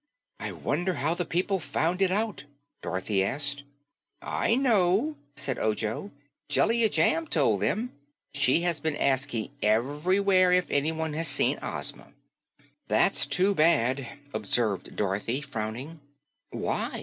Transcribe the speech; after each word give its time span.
"I 0.39 0.51
wonder 0.51 0.95
how 0.95 1.13
the 1.13 1.25
people 1.27 1.59
found 1.59 2.01
it 2.01 2.09
out," 2.11 2.45
Dorothy 2.81 3.23
asked. 3.23 3.61
"I 4.19 4.55
know," 4.55 5.15
said 5.35 5.59
Ojo. 5.59 6.09
"Jellia 6.49 6.89
Jamb 6.89 7.27
told 7.27 7.61
them. 7.61 7.93
She 8.33 8.61
has 8.61 8.79
been 8.79 8.97
asking 8.97 9.51
everywhere 9.61 10.51
if 10.53 10.65
anyone 10.71 11.13
has 11.13 11.27
seen 11.27 11.59
Ozma." 11.61 12.13
"That's 12.87 13.27
too 13.27 13.53
bad," 13.53 14.17
observed 14.33 14.95
Dorothy, 14.95 15.39
frowning. 15.39 15.99
"Why?" 16.49 16.99